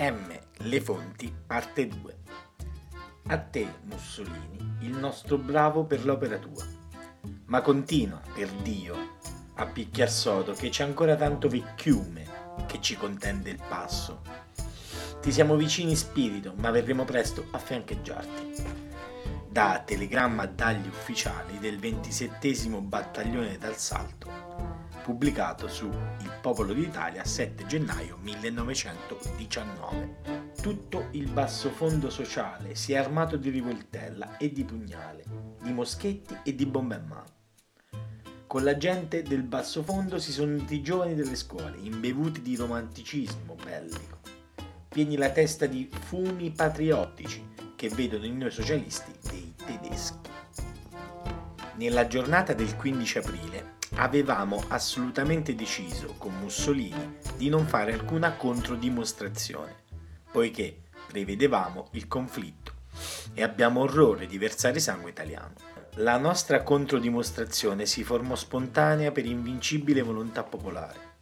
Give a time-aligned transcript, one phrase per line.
[0.00, 2.16] Le fonti, parte 2.
[3.30, 6.64] A te, Mussolini, il nostro bravo per l'opera tua.
[7.46, 8.94] Ma continua, per Dio,
[9.54, 12.24] a picchiar sodo che c'è ancora tanto vecchiume
[12.68, 14.20] che ci contende il passo.
[15.20, 18.52] Ti siamo vicini spirito, ma verremo presto a fiancheggiarti.
[19.48, 24.47] Da telegramma dagli ufficiali del 27 battaglione d'assalto
[25.08, 30.52] pubblicato su Il Popolo d'Italia 7 gennaio 1919.
[30.60, 35.24] Tutto il basso fondo sociale si è armato di rivoltella e di pugnale,
[35.62, 37.24] di moschetti e di bombe a mano.
[38.46, 42.56] Con la gente del basso fondo si sono uniti i giovani delle scuole, imbevuti di
[42.56, 44.18] romanticismo bellico,
[44.90, 47.42] pieni la testa di fumi patriottici
[47.76, 50.28] che vedono in noi socialisti dei tedeschi.
[51.76, 59.74] Nella giornata del 15 aprile avevamo assolutamente deciso con Mussolini di non fare alcuna controdimostrazione,
[60.30, 62.72] poiché prevedevamo il conflitto
[63.34, 65.54] e abbiamo orrore di versare sangue italiano.
[65.96, 71.16] La nostra controdimostrazione si formò spontanea per invincibile volontà popolare.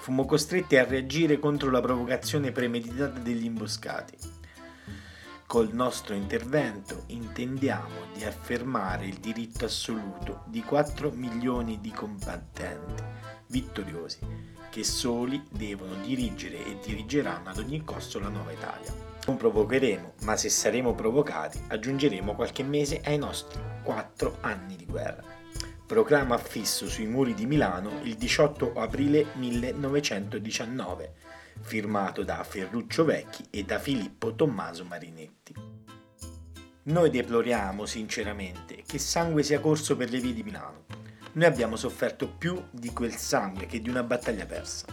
[0.00, 4.37] Fummo costretti a reagire contro la provocazione premeditata degli imboscati
[5.48, 13.02] Col nostro intervento intendiamo di affermare il diritto assoluto di 4 milioni di combattenti
[13.46, 14.18] vittoriosi
[14.68, 18.92] che soli devono dirigere e dirigeranno ad ogni costo la nuova Italia.
[19.24, 25.24] Non provocheremo, ma se saremo provocati aggiungeremo qualche mese ai nostri 4 anni di guerra.
[25.86, 31.14] Proclama affisso sui muri di Milano il 18 aprile 1919
[31.60, 35.54] firmato da Ferruccio Vecchi e da Filippo Tommaso Marinetti.
[36.84, 40.86] Noi deploriamo sinceramente che sangue sia corso per le vie di Milano.
[41.32, 44.86] Noi abbiamo sofferto più di quel sangue che di una battaglia persa.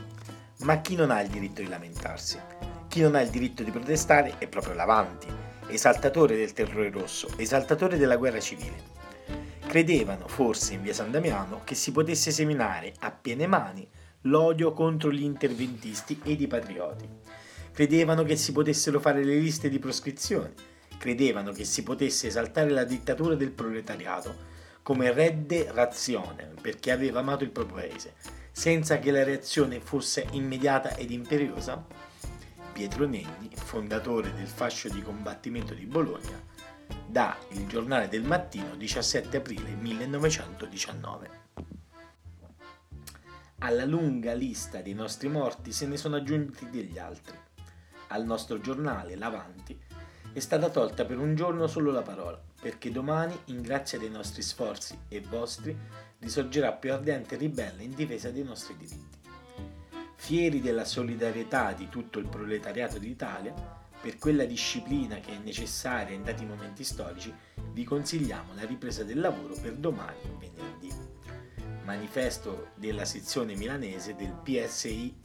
[0.59, 2.37] Ma chi non ha il diritto di lamentarsi?
[2.89, 5.27] Chi non ha il diritto di protestare è proprio l'Avanti,
[5.67, 8.93] esaltatore del terrore rosso, esaltatore della guerra civile.
[9.65, 13.87] Credevano, forse in via San Damiano, che si potesse seminare a piene mani
[14.25, 17.07] l'odio contro gli interventisti ed i patrioti.
[17.71, 20.53] Credevano che si potessero fare le liste di proscrizione,
[20.97, 27.43] credevano che si potesse esaltare la dittatura del proletariato come redde razione perché aveva amato
[27.43, 28.13] il proprio paese,
[28.51, 31.83] senza che la reazione fosse immediata ed imperiosa?
[32.71, 36.39] Pietro Nenni, fondatore del fascio di combattimento di Bologna,
[37.07, 41.29] da Il giornale del mattino 17 aprile 1919.
[43.65, 47.35] Alla lunga lista dei nostri morti se ne sono aggiunti degli altri.
[48.09, 49.75] Al nostro giornale, l'Avanti,
[50.31, 54.43] è stata tolta per un giorno solo la parola, perché domani, in grazia dei nostri
[54.43, 55.75] sforzi e vostri,
[56.19, 59.17] risorgerà più ardente e ribelle in difesa dei nostri diritti.
[60.13, 63.51] Fieri della solidarietà di tutto il proletariato d'Italia,
[63.99, 67.33] per quella disciplina che è necessaria in dati momenti storici,
[67.71, 70.74] vi consigliamo la ripresa del lavoro per domani, venerdì
[71.85, 75.21] manifesto della sezione milanese del PSI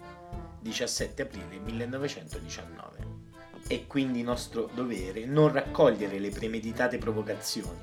[0.60, 3.18] 17 aprile 1919.
[3.66, 7.78] È quindi nostro dovere non raccogliere le premeditate provocazioni,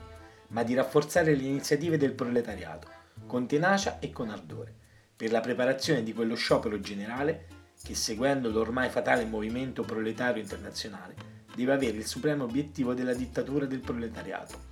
[0.49, 2.87] ma di rafforzare le iniziative del proletariato,
[3.25, 4.75] con tenacia e con ardore,
[5.15, 7.47] per la preparazione di quello sciopero generale
[7.83, 11.15] che, seguendo l'ormai fatale movimento proletario internazionale,
[11.55, 14.65] deve avere il supremo obiettivo della dittatura del proletariato,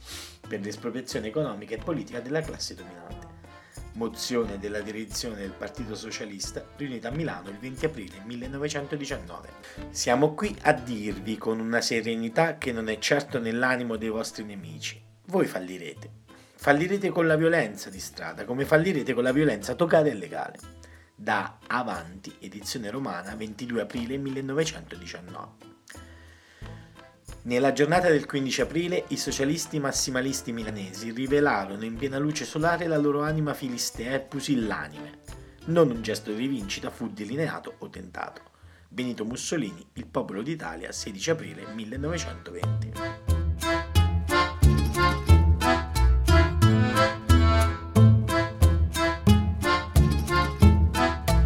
[0.47, 3.24] per l'espropriazione economica e politica della classe dominante
[3.95, 9.49] mozione della direzione del Partito Socialista riunita a Milano il 20 aprile 1919.
[9.89, 15.01] Siamo qui a dirvi con una serenità che non è certo nell'animo dei vostri nemici.
[15.27, 16.23] Voi fallirete.
[16.55, 20.57] Fallirete con la violenza di strada, come fallirete con la violenza toccata e legale.
[21.15, 25.74] Da Avanti, edizione romana, 22 aprile 1919.
[27.45, 32.97] Nella giornata del 15 aprile i socialisti massimalisti milanesi rivelarono in piena luce solare la
[32.97, 35.19] loro anima filistea e pusillanime.
[35.65, 38.41] Non un gesto di rivincita fu delineato o tentato.
[38.87, 43.14] Benito Mussolini, Il popolo d'Italia, 16 aprile 1920.